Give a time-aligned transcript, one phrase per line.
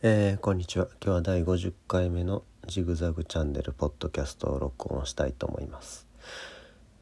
[0.00, 0.86] えーこんにちは。
[1.04, 6.06] 今日は第50回目のジグザグチャンネルポッドキャストを録音したいと思います。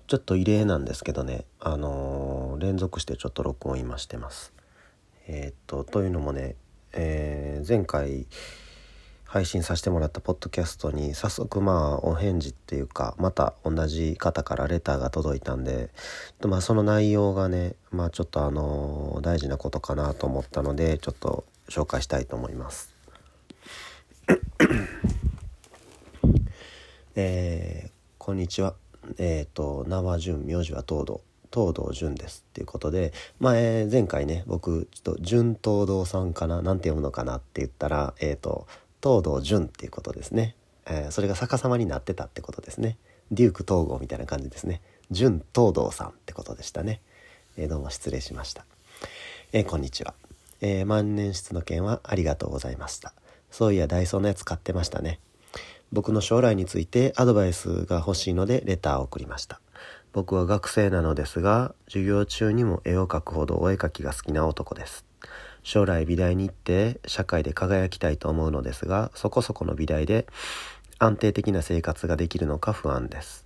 [0.07, 1.45] ちょっと異例なんですけどね。
[1.61, 4.55] あのー連続してちょっと録音今してます。
[5.29, 6.57] えーっとというのもね、
[6.95, 8.27] え前回
[9.27, 15.91] 配信させてもらったポッドキャストに早速まあお返事っていうかまた同じ方からレターが届いたんで
[16.41, 22.95] とまあその内容がねまあちょっとあの大事なことかなと思ったのでちょっと紹介したいと思います。
[27.17, 27.97] えー
[28.27, 28.75] こんにちは。
[29.19, 31.21] えっ、と名は淳名字は東堂
[31.55, 38.67] 東堂淳ですっていうことで、まあ前回ね僕ちょっと淳東堂さんかななんて読むのかなって言ったらえっ、と
[39.03, 40.57] 東堂淳っていうことですね。
[40.87, 42.99] えーそれが逆さまになってたってことですね。
[43.31, 44.83] デューク東郷みたいな感じですね。
[45.11, 47.01] 淳東堂さんってことでしたね。
[47.57, 48.65] えーどうも失礼しました。
[49.53, 50.15] えーこんにちは。
[50.61, 53.13] え万年筆の件はありがとうございました。
[53.51, 55.21] そういやダイソーのやつ買ってましたね。
[55.93, 59.61] 僕の将来についてアドバイスが欲しいのでレターを送りました。
[60.13, 65.05] 僕は学生なのですが、授業中にも絵を描くほどお絵描きが好きな男です。
[65.67, 70.29] 将来美大に行って社会で輝きたいと思うのですが、そこそこの美大で
[71.01, 73.45] 安定的な生活ができるのか不安です。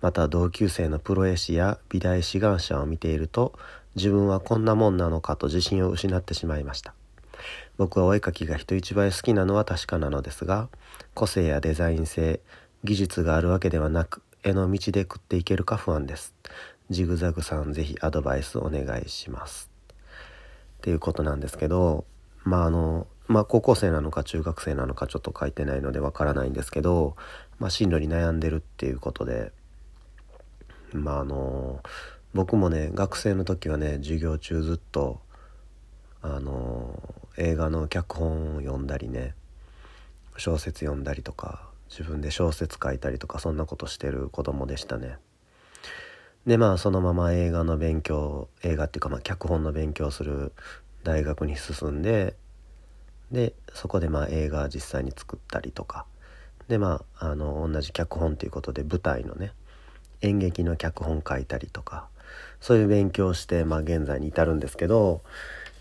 [0.00, 3.52] また同級生のプロ絵師や美大志願者を見ていると
[3.94, 6.92] 自分はこんなもんなのかと自信を失ってしまいました。
[7.76, 10.68] 僕はお絵描きが人一倍好きなのは確かなのですが
[11.14, 12.40] 個性やデザイン性
[12.82, 16.34] 技術があるわけではなく絵の道で食っていけるか不安です。
[16.90, 19.69] ジグザグさんぜひアドバイスお願いします。
[20.80, 22.06] っていうことなんですけど
[22.42, 27.16] まああのまあ高校生なのか中学生なのかちょっと書いてないのでわからないんですけど、
[27.58, 29.52] まあ、進路に悩んでるっていうことで
[30.94, 31.80] まああの
[32.32, 35.20] 僕もね学生の時はね授業中ずっと
[36.22, 36.98] あの
[37.36, 39.34] 映画の脚本を読んだりね
[40.38, 45.18] 小説読んだりとか自分で小説書いたりとかそんなことしてる子供でしたね。
[46.46, 50.52] でまあそのまま映画の勉強映画っていうかまあ脚本の勉強する
[51.04, 52.34] 大学に進んで
[53.30, 56.06] でそこでまあ映画実際に作ったりとか。
[56.70, 59.52] でまああの同じ脚本ということで舞台のね
[60.22, 62.06] 演劇の脚本書いたりとか
[62.60, 65.22] そういう勉強をして、まあ、現在に至るんですけど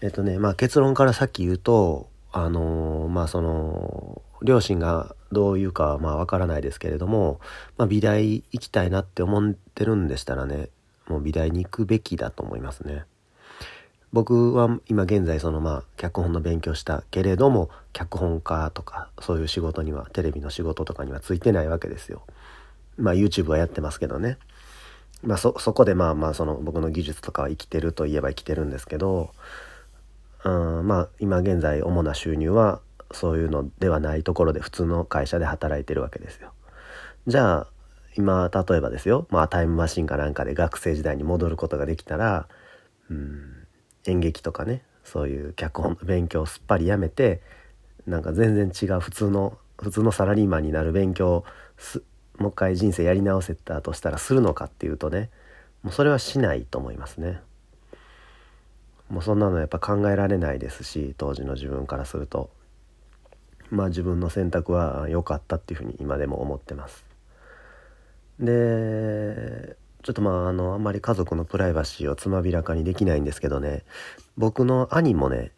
[0.02, 7.39] えっとねまあ結論からさっき言うとあのまあその両親がどういうかはまあわからないですけれども、
[7.77, 10.69] まあ、美大行きたいなって思ってるんでしたらね
[11.07, 13.05] もう美大に行くべきだと思いますね。
[14.11, 22.23] 僕は今現在そのまあ脚本の勉強したけれども脚本家とかそういう仕事にはテレビの仕事とかにはついてないわけですよ。
[22.97, 24.38] まあ YouTube はやってますけどね。
[25.23, 29.31] まあそ、そこでまあまあその僕の技術とかは生きてるといえば生きてるんですけど、
[30.44, 32.81] うん、まあ今現在主な収入は
[33.12, 36.52] そういうのではないところで普通の会社で働いてるわけですよ。
[37.28, 37.68] じゃあ
[38.18, 42.47] 今例えばですよ、まあタイムマシンかなんかで学生時代に戻ることができたら、
[43.09, 43.68] うん、
[44.06, 47.42] 演劇とかね、そういう脚本の勉強をすっぱりやめて、
[48.08, 51.46] なんか全然違う普通の、普通のサラリーマンになる勉強を
[51.78, 52.03] す
[52.38, 55.30] もう一回人生やり直せたとしたらするのかっていうとね
[55.84, 57.41] もうそれはしないと思いますね。
[59.09, 62.50] もうそんなのやっぱ考えられないですし当時の自分からすると。
[63.72, 67.06] まあ自分の選択は良かったっていうふうに今でも思ってます。
[68.40, 73.84] でちょっとまああのあんまり家族のプライバシーをつまびらかにできないんですけどね。
[74.38, 75.52] 僕の兄もね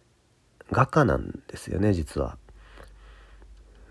[0.72, 2.38] 画家なんですよね実は。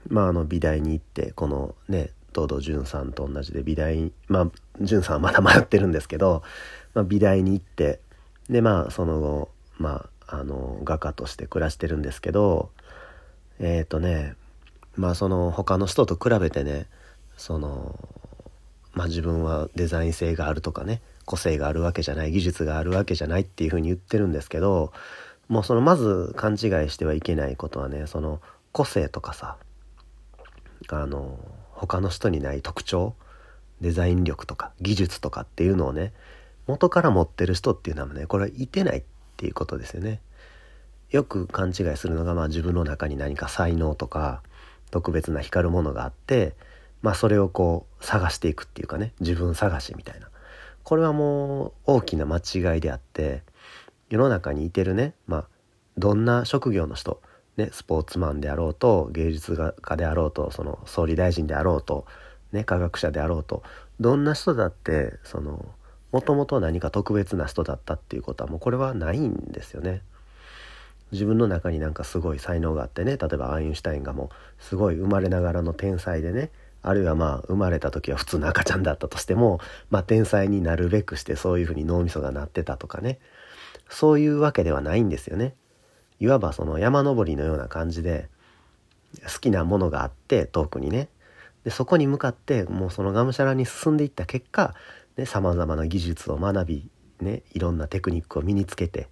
[0.09, 6.43] まああの美大に行ってこのね東堂潤さんと同じで美大まあ潤さんはまだ迷ってるんですけど、
[6.95, 8.01] まあ、美大に行って
[8.49, 12.71] でまあその後まああの画家として暮らしてるんですけど
[13.61, 14.35] えっ、とね
[14.97, 16.87] まあその他の人と比べてね
[17.37, 17.99] その
[18.93, 24.93] まあ自分はデザイン性があるとかね個性があるわけじゃない技術があるわけじゃないっていうふうに言ってるんですけど
[25.49, 26.59] もうそのまず勘違い
[26.91, 28.41] してはいけないことはねその
[28.73, 29.57] 個性とかさ
[30.89, 31.39] あの
[31.71, 33.15] 他の人にない特徴
[33.81, 36.13] デザイン力とか技術とかっていうのをね
[36.67, 39.03] 元から持ってる人っていうのはねこれはいてないっ
[39.37, 40.21] ていうことですよね。
[41.11, 44.43] よく勘違いするのが、まあ、自分の中に何か才能とか
[44.91, 46.55] 特別な光るものがあって、
[47.03, 50.29] まあ、それをこう探していくっていうかね自分探しみたいな
[50.83, 53.43] これはもう大きな間違いであって
[54.09, 55.45] 世の中にいてるね、まあ、
[55.99, 57.21] どんな職業の人
[57.57, 62.07] ね、スポーツマンであろうと芸術家であろうとその総理大臣であろうと、
[62.53, 63.63] ね、科学者であろうと
[63.99, 65.67] どんな人だってその
[66.11, 70.03] もともと何か特別な人だったっていうことはもうこれはないんですよね。
[71.13, 74.31] 自分の中になんかすごい才能があってね例えばアインシュタインがも
[74.61, 76.51] うすごい生まれながらの天才でね
[76.83, 79.61] あるいはまあ生まれた時は普通の赤ちゃんだったとしても、
[79.91, 83.19] まあ、天才になるべくしてそういうふうに脳みそがなってたとかね
[83.89, 85.55] そういうわけではないんですよね。
[86.21, 88.29] いわばその山登りのような感じで
[89.23, 91.09] 好きなものがあって遠くにね
[91.65, 94.75] でそこに向かってもうそのがむしゃらに進んでいった結果
[95.25, 96.91] さまざまな技術を学び、
[97.21, 99.09] ね、いろんなテクニックを身につけて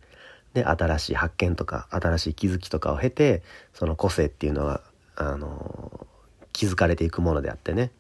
[0.59, 4.83] で新しい発見とか新しい気づきとかを経てその個性っていうのは
[5.15, 6.07] あの
[6.53, 7.93] 気づかれていくものであってね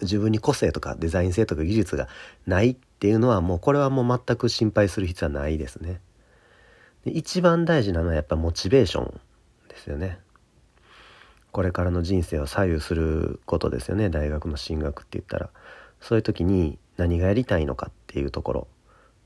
[0.00, 2.08] 自分に個性とかデザイン性とか技術が
[2.46, 6.00] ないっていうのはもうこれはもう全く心配する必要はないですね。
[7.04, 9.20] で一番大事なのはやっぱモチベーション
[9.68, 10.18] ですよね。
[11.50, 15.50] これからの人生を左右することですよね大学の進学って言ったら
[16.00, 18.68] そういう時に何がやりたいのかっていうところ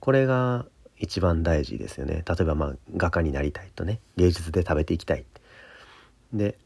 [0.00, 0.66] これが
[0.98, 5.24] 一番大事ですよね例えばまあ画家になりたいとね芸術で食べていきたい
[6.32, 6.58] で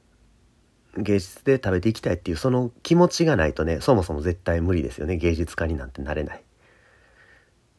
[0.96, 6.42] 芸術で食べていきたいっていうその気持ちがないとねそもそも絶対無理ですよね芸術家になんてなれない。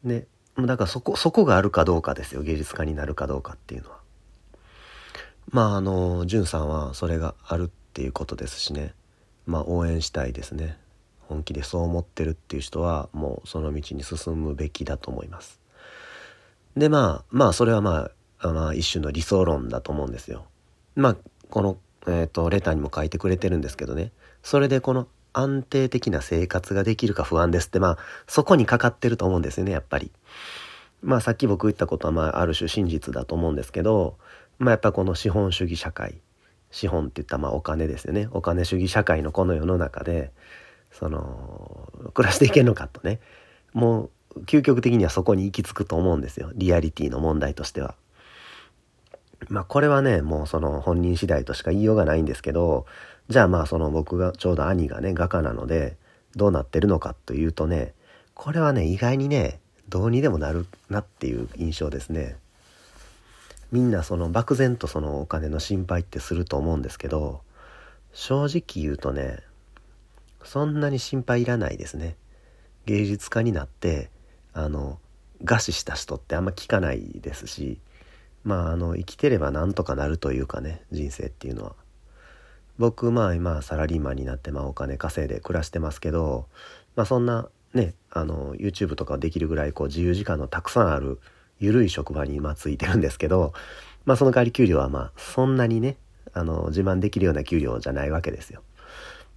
[0.04, 0.26] で
[0.58, 3.98] だからそこそこがあるかどうかですよ芸術家になるかどうかっていうのは。
[5.50, 8.94] まああのんさんはそれがあるっていうことですしね
[9.46, 10.78] まあ応援したいですね
[11.20, 15.61] 本気でそう思ってるっていう人はもうその道に進むべきだと思います。
[16.76, 20.46] でまあまあそれはまあ、まあ、一種の理想論だと思うんですよ。
[20.94, 21.16] まあ
[21.50, 21.76] この
[22.06, 30.10] えーと、レターにも書いてくれてるんですけどねそれでこの安定的な生活ができるか不安ですってまあそこにかかってると思うんですよねやっぱり。
[31.00, 34.18] まあさっき僕言ったことはまあある種真実だと思うんですけど
[34.58, 36.20] まあやっぱこの資本主義社会
[36.70, 40.30] 資本って言ったまあお金ですよねお金主義社会のこの世の中で
[40.92, 43.18] その暮らしていけるのかとね
[43.72, 44.10] もう
[44.46, 47.94] 究極的にはそこに行き着くと思うんですよリアリティの問題としては。
[49.48, 52.86] まあこれはね、もうその本人次第としか言いようがないんですけど、
[53.28, 55.96] じゃあまあその僕がちょうど兄がね、画家なので、
[56.36, 57.94] どうなってるのかというとね、
[58.34, 62.36] これはね、意外にね、どうにでもなるなっていう印象ですね。
[63.70, 67.40] みんなその漠然とそのお金の心配ってすると思うんですけど、
[68.12, 69.40] 正直言うとね、
[70.44, 72.16] そんなに心配いらないですね。
[72.86, 74.10] 芸術家になって、
[74.54, 74.98] あの、
[75.44, 77.78] 餓死した人ってあんま聞かないですし、
[78.44, 81.74] まああの生きてればなんとかなるというかね人生っていうのは
[82.78, 86.46] 僕まあ今サラリーマンになってまあお金稼いで暮らしてますけど
[86.96, 91.20] まあそんなねあの YouTube とかできるぐらいこう自由時間のたくさんある
[91.60, 93.52] 緩い職場に今ついてるんですけど
[94.04, 95.96] まあその代わり給料はまあそんなにね
[96.32, 98.62] あの自慢できるような給料じゃないわけですよ。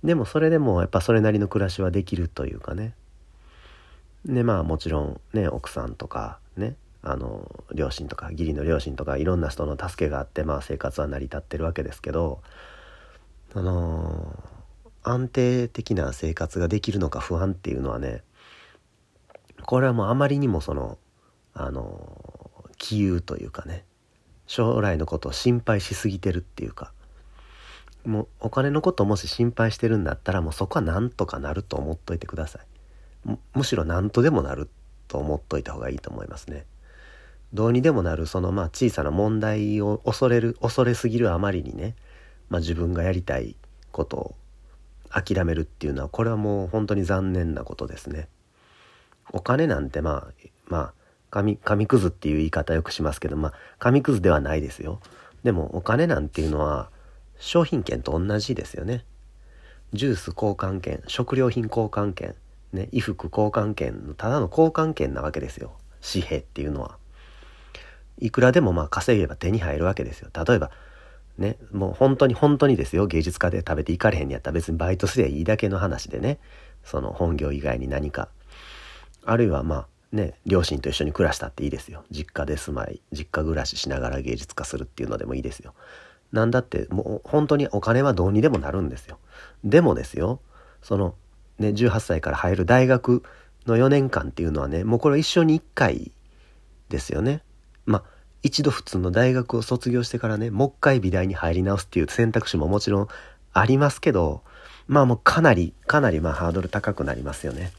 [0.03, 2.93] でもそれでもやっぱそれなりの暮らしはできるというかね。
[4.25, 12.41] でまあもちろんね奥さんとかねあの両親とか義理の両親とかいろんな人の助けがあって、まあ、生活は成り立ってるわけですけど、
[13.53, 14.43] あの
[15.03, 18.23] 安定的な生活ができるのか不安っていうのはね
[19.61, 20.97] これはもうあまりにもその
[21.53, 23.85] あの杞憂というかね
[24.47, 26.91] 将来のことを心配しすぎてるっていうか
[28.03, 32.74] もうお金のことをもし心配してるんだったらもうそこはなんとかなると思っといてください。
[33.53, 34.69] むしろ何とでもなる
[35.07, 36.65] と思っといた方がいいと思いますね。
[37.53, 41.95] どうにでもなるそのまあ小さな問題を恐れる恐れすぎるあまりにね、
[42.49, 43.55] まあ、自分がやりたい
[43.91, 44.35] ことを
[45.09, 48.27] 諦めるっていうのはこれはもう本当に残念なことですね。
[49.31, 50.33] お金なんてまあ
[50.67, 50.93] まあ
[51.29, 54.99] 紙紙くずっていう言い方よくしますけどまあ紙くずではないですよ。
[55.43, 56.89] でもお金なんていうのは
[57.37, 59.05] 商品券と同じですよね。
[59.93, 62.35] ジュース交換券食料品交換券
[62.75, 66.97] ね衣服交換券のただの交換券なわけですよ紙幣っていうのは。
[68.17, 70.29] いくらでもまあ稼げば手に入るわけですよ。
[70.33, 70.71] 例えば、
[71.37, 76.39] ね、もう本当に本当にですよ、芸術家で食べていかれへんやったら別にバイトすりゃいいだけの話でね、
[76.83, 78.29] その本業以外に何か。
[79.25, 82.05] あるいはまあね、両親と一緒に暮らしたっていいですよ。
[82.09, 85.73] 実家で住まい、実家暮らししながら芸術家するっていうのでもいいですよ。
[86.31, 89.19] なんだってもう本当にお金はどうにでもなるんですよ。
[89.63, 90.39] でもですよ、
[90.81, 91.15] その
[91.59, 93.23] ね、18歳から入る大学
[93.65, 96.11] の4年間っていうのはね、もうこれ一緒に1回
[96.89, 97.41] ですよね。
[97.85, 98.03] まあ
[98.45, 103.07] 一度普通の大学を卒業してからねもう一回美大に入り直すっていう選択肢ももちろん
[103.53, 104.43] ありますけど
[104.87, 107.71] まあもうかなりかなりまあハードル高くなりますよね。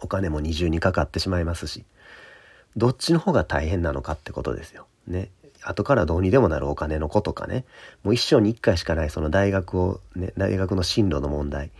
[0.00, 1.84] お金も二重にかかってしまいますし
[2.76, 4.88] どっちの方が大変なのかってことですよ。
[5.06, 5.30] ね。
[5.62, 7.64] 後からどうにでもなるお金の子とかね
[8.02, 11.70] もう一生に一回しかないその大学をね大学の進路の問題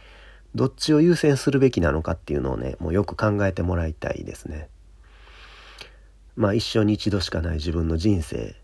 [0.54, 4.68] どっちを優先するべきなのかっていうのをねもうよく考えてもらいたいですね。
[6.36, 8.54] まあ一生に一度しかない自分の人生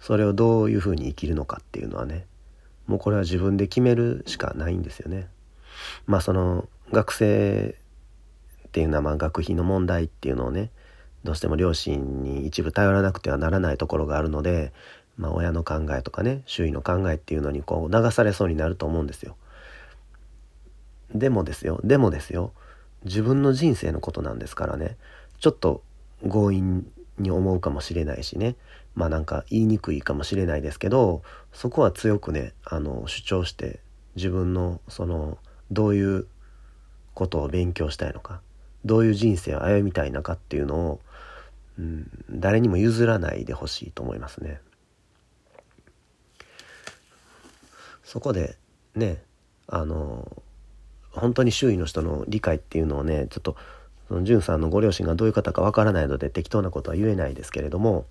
[0.00, 2.26] それをどういうふうに生きるのかっていうのはね
[2.86, 5.28] もうこれは自分で決めるしかないんですよね。
[6.06, 7.76] まあその学生
[8.66, 10.70] っていうのはまあ学費の問題っていうのをね
[11.24, 14.72] どうしても両親に一部頼らなくてはならないところがあるので、
[15.18, 19.36] まあ、親の考えとかね周囲の考えっていうのにこう流されそうになると思うんですよ。
[21.14, 21.80] でもですよ。
[21.84, 22.52] でもですよ。
[23.04, 24.96] 自分の人生のことなんですからね。
[25.38, 25.82] ちょっと
[26.22, 28.56] 強引に思うかもしれないしね。
[28.94, 33.80] まあなんか言いにくいかもしれないですけどそこは強くねあの主張して
[34.16, 35.38] 自分のその
[35.70, 36.26] どういう
[37.14, 38.40] ことを勉強したいのか
[38.84, 41.00] どういう人生を歩みたいのかっていうのを、
[41.78, 44.60] うん、誰にも譲らないでほしいと思いますね。
[48.02, 48.56] そこで
[48.96, 49.22] ね
[49.68, 50.42] あの
[51.12, 53.56] 本当に周囲の人の理解っていうのをねちょっと
[54.08, 58.06] その潤さんのご両親がどういう方かわからないので適当なことは言えないですけれども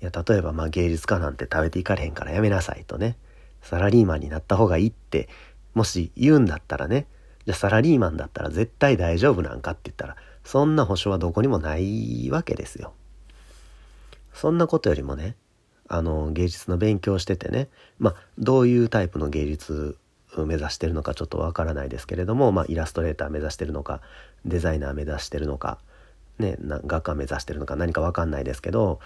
[0.00, 3.16] いや例えばまあ芸術家なんて食べていかれへんからやめなさいとね
[3.62, 5.28] サラリーマンになった方がいいって
[5.74, 7.06] もし言うんだったらね
[7.46, 12.94] じゃあサラリーマンだったら絶対大丈夫なんかって言ったらそんな保証はどこにもないわけですよ。
[14.32, 15.36] そんなことよりもね
[15.88, 19.96] あの芸術の勉強しててねまあどういうタイプの芸術
[20.36, 24.00] 目指してるのかちょっとわからないですけれども、まあ、イラストレーター目指してるのか
[24.44, 25.78] デザイナー目指してるのか、
[26.38, 29.00] ね、画家目指してるのか何かわかんないですけど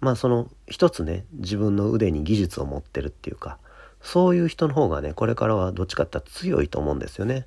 [0.00, 3.58] まあその一つね自分の腕に技術を持ってるっていうか
[4.02, 7.46] そういう人の方がねこれからはどっちかって言ったら強いと思うんですよね。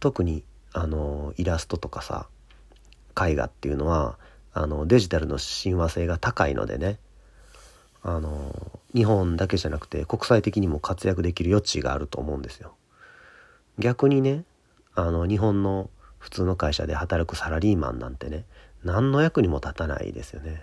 [0.00, 2.26] 特にあのイラストとかさ
[3.18, 4.18] 絵画っていうのは
[4.52, 6.98] あのデジタルの親和性が高いのでね
[8.02, 12.74] あの日本だけじゃなくて国際的にも活躍できる余地があると思うんですよ。
[13.78, 14.44] 逆にね
[14.94, 18.44] あの日本の普通の会社で働くサラリーマンなんてね
[18.84, 20.62] 何の役にも立たないですよね。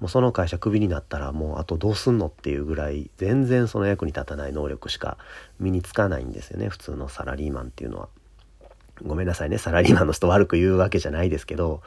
[0.00, 5.18] もうその会社クビになったらもうあとどうすんのっていうぐらい全然その役に立たない能力しか
[5.58, 8.08] 身につかないんですよね普通のサラリーマンっていうのは。
[9.02, 11.82] ごめんなさいねサラリーマンの人悪く言うわけじゃないですけど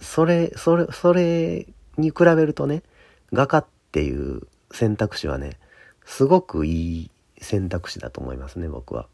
[0.00, 2.82] それそれそれに比べるとね
[3.32, 5.58] 画家っていう選択肢はね
[6.04, 9.06] すごくいい選択肢だと思いますね僕は。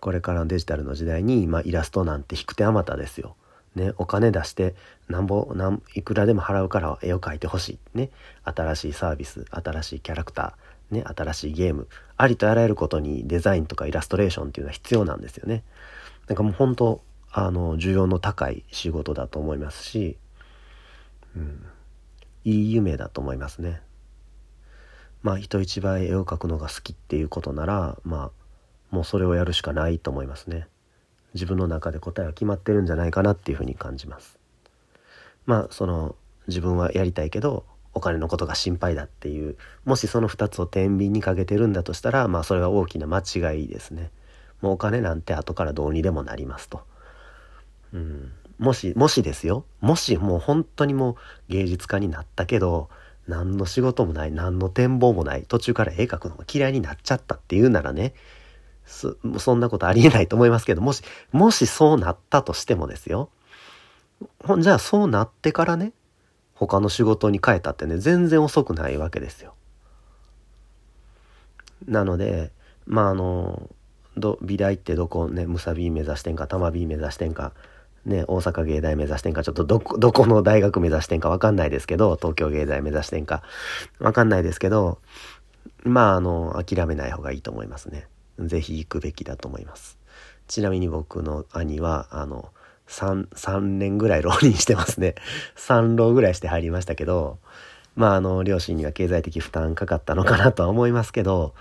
[0.00, 3.34] これからのデジタルの時代に、まあ、イラストなんて引く手あまたですよ。
[3.74, 4.74] ね、お金出して
[5.08, 8.10] なんぼなんいくらでも払うから絵を描いてほしい、ね、
[8.44, 11.86] 新しいサービス新しいキャラクター、ね、新しいゲーム
[12.16, 15.62] ありとあらゆることにデザインとかイラストレーションっていうのは必要なんですよね。
[16.26, 20.16] なんかもう本当あの需要の高い仕事だと思いますし、
[21.36, 21.64] うん、
[22.48, 23.82] いい夢だと思いますね。
[25.22, 30.66] まあ人一倍絵を描くのが好きっていうことならまあもうそれをやるしかないと思いますね。
[31.34, 34.38] 自分の中で答えは決まってるんじゃないかなっていうふうに感じます。
[35.44, 44.10] まあその自分はやりたいけどお金のことが心配だっていうもしその2つを天秤にかけてるんだとしたらまあそれは大きな間違いですね。
[44.62, 46.80] もうお金なんて後からどうにでもなりますと。
[47.92, 51.14] うん、もしもしですよもしもう本当にもう
[51.52, 52.88] 芸術家になったけど
[53.28, 58.14] 何の仕事もない何の展望もない途中から絵描くのが嫌いになっちゃったっていうならね
[58.86, 63.30] そそんなことありえないと思いますけどもしもしそうなったとしてもですよ
[64.44, 65.92] ほんじゃあそうなってからね
[66.54, 69.54] 他の仕事に変えたってね全然遅くないわけですよ。
[71.86, 72.50] なので
[72.86, 73.70] まああの
[74.16, 77.52] ど美大ってどこねむさび目指してんか玉美目指してんか
[78.04, 83.42] ね大阪芸大目指してんかちょっとどこどこの大学目指してんか分かんないですけど東京芸大目指してんか
[83.98, 84.98] 分かんないですけど
[85.84, 88.06] まああの諦めない方がいいと思いますね。
[88.38, 89.98] ぜひ行くべきだと思います。
[90.46, 92.50] ちなみに僕の兄は、あの、
[92.88, 95.14] 3、3年ぐらい浪人してますね。
[95.56, 97.38] 3浪ぐらいして入りましたけど、
[97.96, 101.54] まあ、あの、両親には経済的負担かかったのかなとは思いますけど、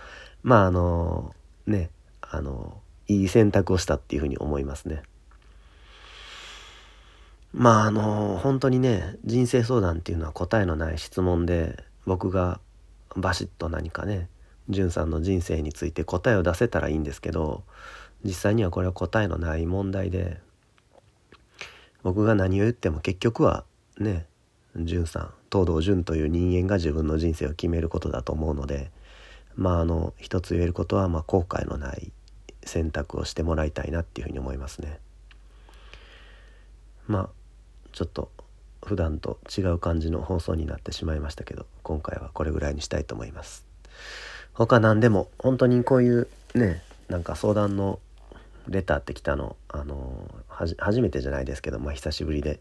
[0.43, 1.33] まあ、あの、
[1.65, 1.89] ね、
[2.21, 5.01] あの、いい選択をしたっていうふうに思いますね。
[7.53, 12.59] まあ、あの、本当にね、人生相談っていうのは答えのない質問で、僕が
[13.15, 14.29] バシッと何かね、
[14.69, 17.63] んさんの人生について答えを出せたらいいんですけど
[18.23, 20.39] 実際にはこれは答えのない問題で
[22.03, 23.63] 僕が何を言っても結局は
[23.99, 24.25] ね
[24.77, 28.91] んさん東堂潤という人間が自分の人生を決めることだと思うので
[29.55, 32.11] まああの一つ言えることは、まあ、後悔のない
[32.63, 34.99] 選択をしてもらいたいなっていうふうに思いますね。
[37.07, 37.29] まあ
[37.97, 38.29] ちょっと
[38.85, 43.65] 普段と違う感じの放送になってしまいましたけど今回はこれぐらいにしたいと思います。
[44.53, 47.99] 他何でも本当にこういうねなんか相談の
[48.67, 52.59] レターって来たのあの初めてじゃないですけどまあ久しぶりで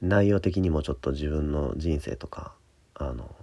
[0.00, 2.54] 内容的にもちょっと自分の人生とか
[2.94, 3.34] あの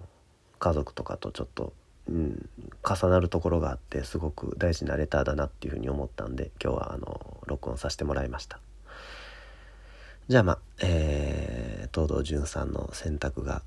[0.58, 1.72] 家族とかとちょっと、
[2.10, 2.50] うん、
[2.84, 8.60] 重なるところがあってすごく大事なレターだなっていうふうに思ったんで今日はあの録音させてもらいました
[10.28, 13.62] じゃあまあ、えー、東堂淳さんの選択が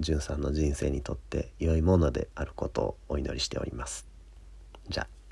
[0.00, 4.06] 淳さんの人生にとって良いものであることをお祈りしております。
[4.90, 5.23] じゃあ。